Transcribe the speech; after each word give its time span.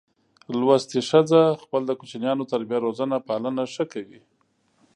لوستي 0.59 0.99
ښځه 1.09 1.41
خپل 1.63 1.81
د 1.87 1.91
کوچینیانو 1.99 2.49
تربیه 2.51 2.79
روزنه 2.85 3.17
پالنه 3.27 3.63
ښه 3.73 3.83
کوي. 3.93 4.21